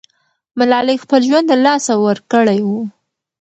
[0.59, 2.81] ملالۍ خپل ژوند له لاسه ورکړی وو.